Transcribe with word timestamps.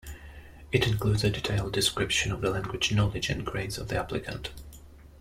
It 0.71 0.87
includes 0.87 1.23
a 1.23 1.29
detailed 1.29 1.73
description 1.73 2.31
of 2.31 2.41
the 2.41 2.49
language 2.49 2.91
knowledge 2.91 3.29
and 3.29 3.45
grades 3.45 3.77
of 3.77 3.89
the 3.89 3.99
applicant. 3.99 4.49